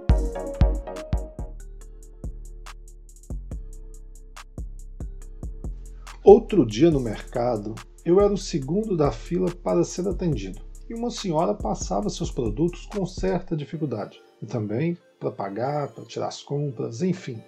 Outro 6.25 6.65
dia 6.65 6.91
no 6.91 6.99
mercado, 6.99 7.75
eu 8.07 8.23
era 8.23 8.33
o 8.33 8.39
segundo 8.39 8.97
da 8.97 9.13
fila 9.13 9.51
para 9.63 9.85
ser 9.85 10.09
atendido 10.09 10.63
e 10.89 10.95
uma 10.95 11.11
senhora 11.11 11.53
passava 11.53 12.09
seus 12.09 12.31
produtos 12.31 12.87
com 12.87 13.05
certa 13.05 13.55
dificuldade. 13.55 14.19
E 14.41 14.47
também 14.47 14.97
para 15.21 15.31
pagar, 15.31 15.89
para 15.89 16.07
tirar 16.07 16.29
as 16.29 16.43
compras, 16.43 17.03
enfim 17.03 17.39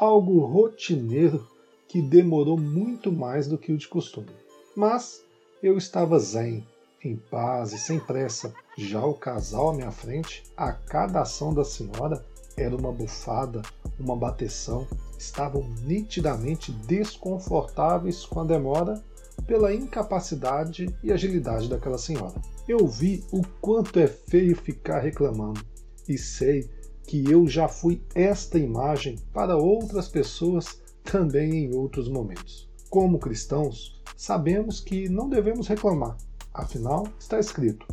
algo 0.00 0.40
rotineiro 0.46 1.46
que 1.86 2.00
demorou 2.00 2.56
muito 2.56 3.12
mais 3.12 3.46
do 3.46 3.58
que 3.58 3.70
o 3.70 3.76
de 3.76 3.86
costume. 3.86 4.30
Mas 4.74 5.22
eu 5.62 5.76
estava 5.76 6.18
zen, 6.18 6.66
em 7.04 7.16
paz 7.16 7.74
e 7.74 7.78
sem 7.78 8.00
pressa. 8.00 8.54
Já 8.78 9.04
o 9.04 9.12
casal 9.12 9.70
à 9.70 9.74
minha 9.74 9.90
frente, 9.90 10.42
a 10.56 10.72
cada 10.72 11.20
ação 11.20 11.52
da 11.52 11.64
senhora 11.64 12.24
era 12.56 12.74
uma 12.74 12.90
bufada, 12.90 13.60
uma 13.98 14.16
bateção. 14.16 14.86
Estavam 15.18 15.68
nitidamente 15.82 16.72
desconfortáveis 16.72 18.24
com 18.24 18.40
a 18.40 18.44
demora 18.44 19.02
pela 19.46 19.74
incapacidade 19.74 20.94
e 21.02 21.12
agilidade 21.12 21.68
daquela 21.68 21.98
senhora. 21.98 22.40
Eu 22.66 22.86
vi 22.86 23.22
o 23.30 23.42
quanto 23.60 23.98
é 23.98 24.06
feio 24.06 24.56
ficar 24.56 25.00
reclamando 25.00 25.60
e 26.08 26.16
sei 26.16 26.70
que 27.06 27.30
eu 27.30 27.46
já 27.46 27.68
fui 27.68 28.02
esta 28.14 28.58
imagem 28.58 29.18
para 29.32 29.56
outras 29.56 30.08
pessoas 30.08 30.80
também 31.04 31.64
em 31.64 31.74
outros 31.74 32.08
momentos. 32.08 32.68
Como 32.88 33.18
cristãos, 33.18 34.00
sabemos 34.16 34.80
que 34.80 35.08
não 35.08 35.28
devemos 35.28 35.66
reclamar, 35.66 36.16
afinal, 36.52 37.06
está 37.18 37.38
escrito: 37.38 37.86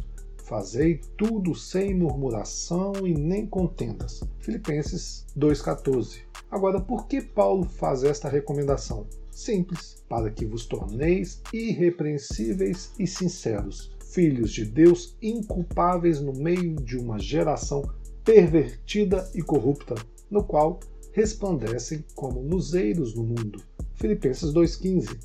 Fazei 0.48 1.02
tudo 1.18 1.54
sem 1.54 1.94
murmuração 1.94 2.94
e 3.06 3.14
nem 3.14 3.46
contendas. 3.46 4.24
Filipenses 4.40 5.26
2,14. 5.38 6.22
Agora, 6.50 6.80
por 6.80 7.06
que 7.08 7.22
Paulo 7.22 7.66
faz 7.66 8.04
esta 8.04 8.30
recomendação? 8.30 9.06
Simples, 9.30 10.04
para 10.08 10.32
que 10.32 10.46
vos 10.46 10.66
torneis 10.66 11.42
irrepreensíveis 11.52 12.94
e 12.98 13.06
sinceros, 13.06 13.96
filhos 14.14 14.52
de 14.52 14.64
Deus 14.64 15.18
inculpáveis 15.22 16.22
no 16.22 16.32
meio 16.32 16.76
de 16.76 16.98
uma 16.98 17.20
geração 17.20 17.84
pervertida 18.28 19.32
e 19.34 19.42
corrupta, 19.42 19.96
no 20.30 20.44
qual 20.44 20.82
resplandecem 21.14 22.04
como 22.14 22.42
luzeiros 22.42 23.16
no 23.16 23.24
mundo. 23.24 23.64
Filipenses 23.94 24.54
2,15. 24.54 25.18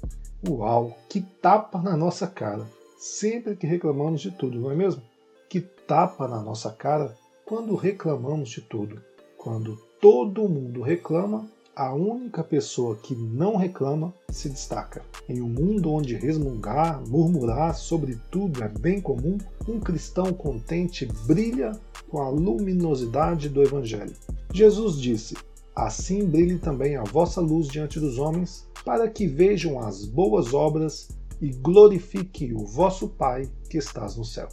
Uau, 0.49 0.97
que 1.09 1.21
tapa 1.21 1.83
na 1.83 1.97
nossa 1.97 2.29
cara! 2.29 2.65
Sempre 2.97 3.57
que 3.57 3.67
reclamamos 3.67 4.21
de 4.21 4.31
tudo, 4.31 4.61
não 4.61 4.71
é 4.71 4.77
mesmo? 4.77 5.03
Que 5.49 5.61
tapa 5.61 6.29
na 6.29 6.41
nossa 6.41 6.71
cara 6.71 7.13
quando 7.45 7.75
reclamamos 7.75 8.51
de 8.51 8.61
tudo. 8.61 9.03
Quando 9.37 9.77
todo 10.01 10.49
mundo 10.49 10.81
reclama, 10.81 11.51
a 11.75 11.93
única 11.93 12.45
pessoa 12.45 12.95
que 12.95 13.17
não 13.17 13.57
reclama 13.57 14.15
se 14.31 14.49
destaca. 14.49 15.03
Em 15.29 15.41
um 15.41 15.49
mundo 15.49 15.91
onde 15.91 16.15
resmungar, 16.15 17.03
murmurar 17.09 17.75
sobre 17.75 18.17
tudo 18.31 18.63
é 18.63 18.69
bem 18.69 19.01
comum, 19.01 19.39
um 19.67 19.81
cristão 19.81 20.33
contente 20.33 21.05
brilha 21.27 21.73
com 22.13 22.21
a 22.21 22.29
luminosidade 22.29 23.49
do 23.49 23.63
Evangelho. 23.63 24.13
Jesus 24.53 25.01
disse: 25.01 25.35
Assim 25.75 26.27
brilhe 26.27 26.59
também 26.59 26.95
a 26.95 27.03
vossa 27.03 27.41
luz 27.41 27.69
diante 27.69 27.99
dos 27.99 28.19
homens, 28.19 28.69
para 28.85 29.09
que 29.09 29.27
vejam 29.27 29.81
as 29.81 30.05
boas 30.05 30.53
obras 30.53 31.09
e 31.41 31.49
glorifique 31.49 32.53
o 32.53 32.67
vosso 32.67 33.09
Pai 33.09 33.49
que 33.71 33.79
estás 33.79 34.15
no 34.15 34.27
céu. 34.27 34.47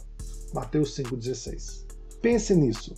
Mateus 0.54 0.96
5,16. 0.96 1.84
Pense 2.22 2.54
nisso. 2.54 2.94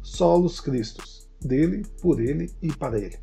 Solos 0.00 0.60
Cristos, 0.60 1.26
dele, 1.40 1.84
por 2.00 2.20
ele 2.20 2.52
e 2.62 2.72
para 2.72 3.00
ele. 3.00 3.18